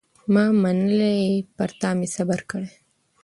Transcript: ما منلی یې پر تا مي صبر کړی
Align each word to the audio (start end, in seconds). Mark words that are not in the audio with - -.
ما 0.33 0.45
منلی 0.63 1.11
یې 1.21 1.33
پر 1.55 1.69
تا 1.81 1.89
مي 1.97 2.07
صبر 2.15 2.39
کړی 2.49 2.69